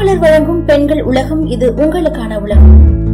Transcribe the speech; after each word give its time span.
மாலைமலர் 0.00 0.20
வழங்கும் 0.20 0.60
பெண்கள் 0.64 1.00
உலகம் 1.02 1.42
இது 1.46 1.66
உங்களுக்கான 1.76 2.38
உலகம். 2.40 3.09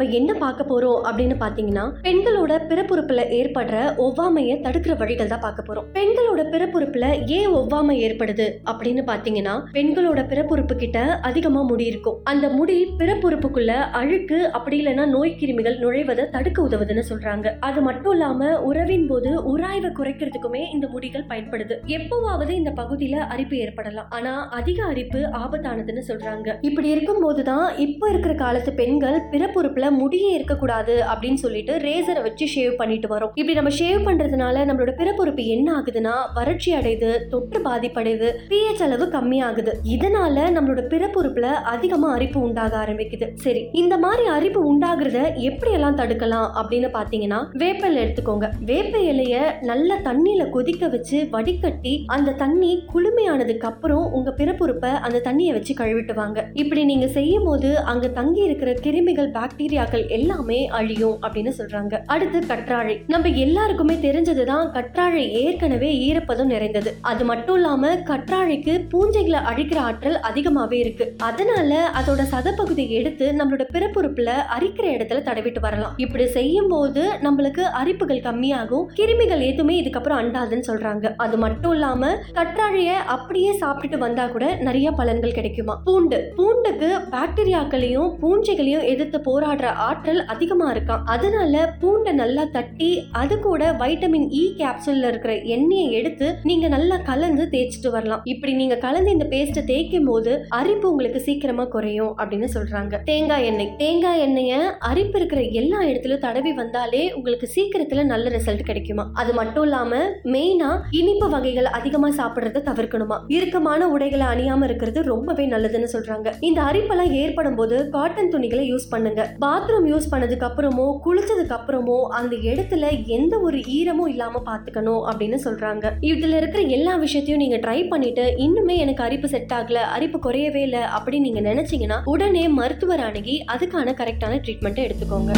நம்ம 0.00 0.14
என்ன 0.18 0.34
பார்க்க 0.42 0.62
போறோம் 0.68 1.00
அப்படின்னு 1.08 1.34
பாத்தீங்கன்னா 1.40 1.82
பெண்களோட 2.04 2.52
பிறப்புறுப்புல 2.68 3.24
ஏற்படுற 3.38 3.74
ஒவ்வாமையை 4.04 4.54
தடுக்கிற 4.66 4.92
வழிகள் 5.00 5.32
தான் 5.32 5.42
பார்க்க 5.42 5.66
போறோம். 5.66 5.86
பெண்களோட 5.96 6.42
பிறப்புறுப்புல 6.52 7.06
ஏன் 7.38 7.50
ஒவ்வாமை 7.58 7.94
ஏற்படுது 8.06 8.46
அப்படின்னு 8.72 9.02
பாத்தீங்கன்னா 9.10 9.54
பெண்களோட 9.74 10.20
பிறப்புறுப்பு 10.30 10.76
கிட்ட 10.76 11.00
அதிகமா 11.28 11.64
முடி 11.70 11.84
இருக்கும். 11.90 12.16
அந்த 12.32 12.48
முடி 12.48 12.76
பிறப்புறுப்புக்குள்ள 13.00 13.74
அழுக்கு 14.00 14.38
அப்படி 14.58 14.78
இல்லைன்னா 14.80 15.04
நோய் 15.16 15.34
கிருமிகள் 15.42 15.76
நுழைவதை 15.82 16.24
தடுக்க 16.36 16.64
உதவுதுன்னு 16.68 17.04
சொல்றாங்க. 17.10 17.52
அது 17.70 17.82
மட்டும் 17.88 18.12
இல்லாம 18.12 18.48
உறவின் 18.70 19.06
போது 19.10 19.32
உராய்வை 19.52 19.92
குறைக்கிறதுக்குமே 20.00 20.62
இந்த 20.76 20.88
முடிகள் 20.94 21.28
பயன்படுது. 21.34 21.78
எப்போவாவது 21.98 22.54
இந்த 22.60 22.74
பகுதியில 22.80 23.18
அரிப்பு 23.36 23.58
ஏற்படலாம். 23.66 24.08
ஆனா 24.08 24.34
அதிக 24.62 24.80
அரிப்பு 24.94 25.22
ஆபத்தானதுன்னு 25.42 26.08
சொல்றாங்க. 26.10 26.48
இப்படி 26.70 26.90
இருக்கும் 26.96 27.22
போதுதான் 27.26 27.68
இப்போ 27.88 28.08
இருக்கிற 28.14 28.34
காலத்து 28.46 28.68
பெண்கள் 28.82 29.20
பிறப்புறுப்புல 29.30 29.88
முடியே 29.90 30.30
இருக்கக்கூடாது 30.32 31.02
அப்படின்னு 31.12 31.40
சொல்லிட்டு 31.44 31.76
ரேசரை 31.78 32.22
வச்சு 32.22 32.46
ஷேவ் 32.54 32.76
பண்ணிட்டு 32.76 33.08
வரோம். 33.08 33.32
இப்படி 33.34 33.54
நம்ம 33.54 33.70
ஷேவ் 33.70 34.06
பண்றதுனால 34.08 34.64
நம்மளோட 34.70 34.92
பிறப்புறுப்பு 35.00 35.44
என்ன 35.46 35.68
ஆகுதுன்னா 35.78 36.14
வறட்சி 36.34 36.74
அடையுது 36.74 37.10
தொற்று 37.28 37.60
பாதிப்படையுது 37.60 38.28
பிஹெச் 38.48 38.82
அளவு 38.82 39.06
கம்மியாகுது. 39.06 39.74
இதனால 39.94 40.46
நம்மளோட 40.56 40.82
பிறப்புறுப்புல 40.94 41.46
அதிகமா 41.74 42.12
அரிப்பு 42.12 42.40
உண்டாக 42.40 42.76
ஆரம்பிக்குது. 42.84 43.28
சரி 43.34 43.68
இந்த 43.72 43.98
மாதிரி 43.98 44.26
அரிப்பு 44.28 44.60
உண்டாகிறத 44.70 45.34
எப்படி 45.34 45.72
எல்லாம் 45.72 45.96
தடுக்கலாம் 45.96 46.48
அப்படின்னு 46.60 46.90
பாத்தீங்கன்னா 46.96 47.40
வேப்பல் 47.52 47.96
எடுத்துக்கோங்க. 47.96 48.48
வேப்ப 48.64 48.98
இலைய 48.98 49.36
நல்ல 49.62 50.00
தண்ணியில 50.04 50.48
கொதிக்க 50.50 50.88
வச்சு 50.88 51.28
வடிகட்டி 51.30 52.04
அந்த 52.06 52.32
தண்ணி 52.32 52.84
குளுமையானதுக்கு 52.94 53.68
அப்புறம் 53.72 54.12
உங்க 54.12 54.34
பிறப்புறுப்பை 54.36 54.90
அந்த 55.06 55.20
தண்ணியை 55.24 55.52
வச்சு 55.52 55.74
கழுவிட்டு 55.74 56.14
வாங்க. 56.14 56.38
இப்படி 56.52 56.84
நீங்க 56.84 57.06
செய்யும் 57.06 57.44
போது 57.44 57.78
அங்க 57.78 58.08
தங்கி 58.08 58.42
இருக்கிற 58.42 58.72
கிருமிகள் 58.72 59.30
பாக்டீரியா 59.30 59.79
பாக்டீரியாக்கள் 59.80 60.08
எல்லாமே 60.08 60.66
அழியும் 60.66 61.22
அப்படின்னு 61.22 61.52
சொல்றாங்க. 61.58 62.00
அடுத்து 62.06 62.38
கற்றாழை. 62.38 63.02
நம்ம 63.06 63.28
எல்லாருக்குமே 63.28 63.94
தெரிஞ்சதுதான் 63.94 64.70
கற்றாழை 64.72 65.28
ஏற்கனவே 65.28 66.12
ஈரப்பதம் 66.12 66.44
நிறைந்தது. 66.44 66.94
அது 67.00 67.24
மட்டும் 67.24 67.54
இல்லாம 67.54 67.94
கற்றாழைக்கு 67.94 68.86
பூஞ்சைகளை 68.92 69.38
அழிக்கிற 69.52 69.76
ஆற்றல் 69.76 70.18
அதிகமாவே 70.32 70.72
இருக்கு. 70.72 71.14
அதனால 71.18 71.90
அதோட 72.00 72.20
சதப்பகுதியை 72.30 72.88
எடுத்து 72.88 73.32
நம்மளோட 73.32 73.60
பிறப்புறுப்புல 73.72 74.30
அரிக்கிற 74.58 74.86
இடத்துல 74.86 75.22
தடவிட்டு 75.22 75.60
வரலாம். 75.60 75.94
இப்படி 75.96 76.26
செய்யும் 76.26 76.68
போது 76.68 77.12
நம்மளுக்கு 77.22 77.62
அரிப்புகள் 77.84 78.20
கம்மியாகும். 78.20 78.86
கிருமிகள் 78.96 79.46
எதுவுமே 79.46 79.82
இதுக்கப்புறம் 79.82 80.20
அண்டாதுன்னு 80.20 80.62
சொல்றாங்க. 80.66 81.14
அது 81.16 81.38
மட்டும் 81.38 81.72
இல்லாம 81.72 82.14
கற்றாழைய 82.34 82.92
அப்படியே 83.06 83.58
சாப்பிட்டுட்டு 83.60 83.98
வந்தா 83.98 84.26
கூட 84.26 84.54
நிறைய 84.54 84.90
பலன்கள் 84.90 85.32
கிடைக்குமா? 85.32 85.80
பூண்டு. 85.84 86.32
பூண்டுக்கு 86.36 86.88
பாக்டீரியாக்களையும் 87.10 88.16
பூஞ்சைகளையும் 88.22 88.84
எதிர்த்து 88.84 89.20
பண்ற 89.60 89.72
ஆற்றல் 89.86 90.20
அதிகமா 90.24 90.66
இருக்காம். 90.72 91.02
அதனால 91.04 91.54
பூண்டை 91.80 92.12
நல்லா 92.12 92.44
தட்டி 92.52 92.88
அது 93.12 93.34
கூட 93.38 93.62
வைட்டமின் 93.72 94.26
இ 94.40 94.42
கேப்சூல்ல 94.60 95.08
இருக்கிற 95.12 95.32
எண்ணெயை 95.54 95.88
எடுத்து 95.92 96.26
நீங்க 96.42 96.68
நல்லா 96.68 96.96
கலந்து 97.08 97.44
தேய்ச்சிட்டு 97.54 97.90
வரலாம். 97.90 98.22
இப்படி 98.24 98.52
நீங்க 98.52 98.76
கலந்து 98.76 99.10
இந்த 99.10 99.26
பேஸ்ட்டை 99.30 99.62
தேய்க்கும் 99.70 100.08
போது 100.10 100.32
அரிப்பு 100.48 100.86
உங்களுக்கு 100.90 101.20
சீக்கிரமா 101.20 101.64
குறையும் 101.64 102.12
அப்படின்னு 102.18 102.48
சொல்றாங்க. 102.54 103.02
தேங்காய் 103.10 103.44
எண்ணெய். 103.44 103.70
தேங்காய் 103.76 104.22
எண்ணெய 104.26 104.54
அரிப்பு 104.90 105.18
இருக்கிற 105.18 105.42
எல்லா 105.60 105.80
இடத்துலயும் 105.90 106.24
தடவி 106.26 106.52
வந்தாலே 106.52 107.02
உங்களுக்கு 107.14 107.48
சீக்கிரத்துல 107.56 108.04
நல்ல 108.04 108.30
ரிசல்ட் 108.36 108.64
கிடைக்குமா? 108.70 109.06
அது 109.14 109.34
மட்டும் 109.34 109.62
இல்லாம 109.62 110.00
மெயினா 110.36 110.70
இனிப்பு 111.00 111.28
வகைகள் 111.28 111.70
அதிகமா 111.80 112.10
சாப்பிடுறத 112.20 112.64
தவிர்க்கணுமா? 112.70 113.18
இறுக்கமான 113.28 113.88
உடைகளை 113.88 114.28
அணியாம 114.32 114.64
இருக்கிறது 114.64 115.02
ரொம்பவே 115.12 115.46
நல்லதுன்னு 115.48 115.92
சொல்றாங்க. 115.96 116.28
இந்த 116.40 116.60
அரிப்பெல்லாம் 116.70 117.14
ஏற்படும் 117.24 117.60
போது 117.60 117.76
காட்டன் 117.90 118.28
துணிகளை 118.28 118.66
யூஸ் 118.72 118.90
பண்ணுங்க. 118.90 119.20
பாத்ரூம் 119.50 119.86
யூஸ் 119.90 120.10
பண்ணதுக்கு 120.10 120.44
அப்புறமோ 120.48 120.84
குளிச்சதுக்கு 121.04 121.54
அப்புறமோ 121.56 121.96
அந்த 122.18 122.36
இடத்துல 122.50 123.06
எந்த 123.06 123.38
ஒரு 123.38 123.58
ஈரமும் 123.58 124.08
இல்லாம 124.08 124.42
பாத்துக்கணும் 124.48 125.02
அப்படின்னு 125.10 125.38
சொல்றாங்க. 125.44 125.84
இதுல 126.10 126.36
இருக்கிற 126.40 126.62
எல்லா 126.76 126.96
விஷயத்தையும் 126.96 127.42
நீங்க 127.42 127.56
ட்ரை 127.56 127.88
பண்ணிட்டு 127.88 128.24
இன்னுமே 128.46 128.76
எனக்கு 128.76 129.02
அரிப்பு 129.04 129.28
செட் 129.28 129.54
ஆகல 129.58 129.80
அரிப்பு 129.96 130.18
குறையவே 130.26 130.62
இல்லை 130.66 130.82
அப்படின்னு 130.96 131.26
நீங்க 131.28 131.40
நினைச்சீங்கன்னா 131.40 131.98
உடனே 132.04 132.48
மருத்துவர் 132.48 133.00
அணுகி 133.00 133.44
அதுக்கான 133.54 133.94
கரெக்டான 134.00 134.40
ட்ரீட்மெண்ட்டை 134.44 134.84
எடுத்துக்கோங்க. 134.88 135.32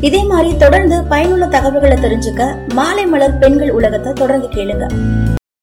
இதே 0.00 0.24
மாதிரி 0.24 0.56
தொடர்ந்து 0.56 1.04
பயனுள்ள 1.04 1.46
தகவல்களை 1.46 1.98
தெரிஞ்சுக்க 2.04 2.74
மாலை 2.74 3.06
மலர் 3.06 3.38
பெண்கள் 3.38 3.70
உலகத்தை 3.70 4.12
தொடர்ந்து 4.12 4.48
கேளுங்க. 4.48 4.86